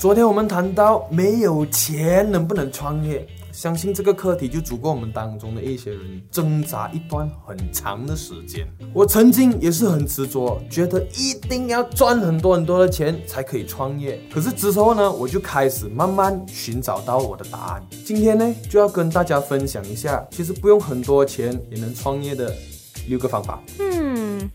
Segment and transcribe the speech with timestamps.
[0.00, 8.66] 昨天我们谈到没有钱能不能创业，相信这个课题就足够我们当中的一些人挣扎一段很长的时间。
[8.94, 14.18] 我曾经也是很执着，觉得一定要赚很多很多的钱才可以创业。
[14.32, 17.86] 可是之后呢，我就开始慢慢寻找到我的答案。
[18.02, 22.50] 今天呢，就要跟大家分享一下，其实不用很多钱也能创业的
[23.06, 23.62] 六个方法。
[23.78, 24.50] 嗯，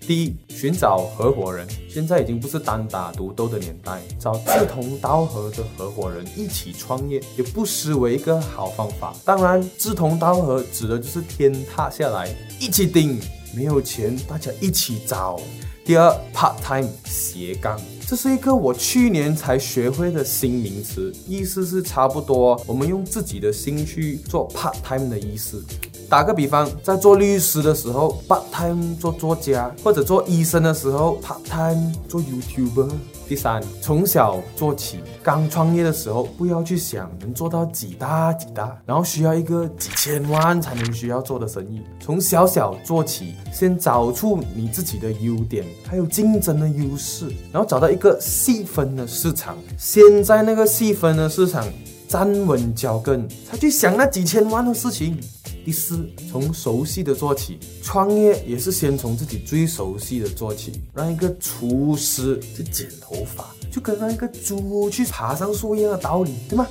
[0.00, 1.66] 第一，寻找合伙人。
[1.88, 9.16] 现在已经不是单打独斗的年代，找志同道合的合伙人一起创业，也不失为一个好方法。
[9.24, 12.28] 当然，志同道合指的就是天塌下来
[12.60, 13.18] 一起顶，
[13.54, 15.40] 没有钱大家一起找。
[15.82, 25.64] 第二，part time 斜杠，这是一个我去年才学会的新名词，意思是差不多我们用自己的兴趣做 part time 的意思。
[26.10, 32.88] 打个比方，在做律师的时候，part time 做作家；或者做医生的时候，part time 做 YouTuber。
[33.28, 41.80] 第三，从小做起，刚创业的时候，不要去想能做到几大几大，然后需要一个几千万才能需要做的生意。
[42.00, 51.64] 从小小做起，先找出你自己的优点，还有竞争的优势，然后找到一个细分的市场，先在那个细分的市场
[52.08, 55.16] 站稳脚跟，才去想那几千万的事情。
[55.64, 60.72] 第四，从熟悉的做起，创业也是先从自己最熟悉的做起。
[60.94, 66.66] 让一个厨师去剪头发，就跟让一个猪去爬上树一样的道理，对吗？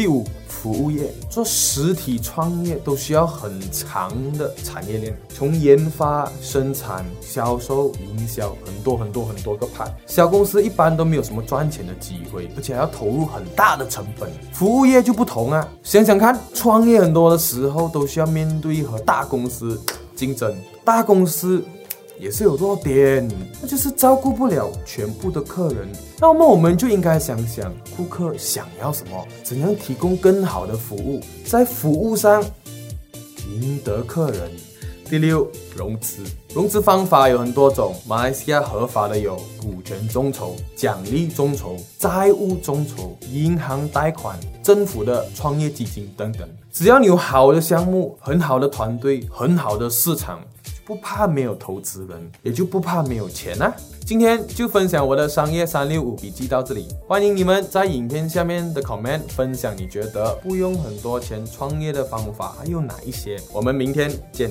[0.00, 9.84] 第五，服务业做实体创业都需要很长的产业链，从研发、生产、销售、营销，很多很多很多个派。
[10.06, 14.30] 小公司一般都没有什么赚钱的机会，而且还要投入很大的成本。
[14.54, 19.78] 服务业就不同啊，想想看，创业很多的时候都需要面对和大公司
[20.16, 21.62] 竞争，大公司。
[22.20, 23.26] 也是有弱点，
[23.62, 25.88] 那就是照顾不了全部的客人。
[26.18, 32.44] 那么我们就应该想想顾客想要什么，怎样提供更好的服务，在服务上
[33.48, 34.50] 赢得客人。
[35.08, 36.22] 第六，融资，
[36.54, 46.48] 融资方法有很多种，马来西亚合法的有股权众筹、奖励众筹、债务众筹、银行贷款、政府的创业基金等等。
[46.70, 50.38] 只要你有好的项目、很好的团队、很好的市场。
[50.90, 53.72] 不怕没有投资人，也就不怕没有钱呐。
[54.04, 63.40] 今天就分享我的商业三六五笔记到这里，欢迎你们在影片下面的 comment 分享你觉得不用很多钱创业的方法还有哪一些。
[63.52, 64.50] 我们明天见。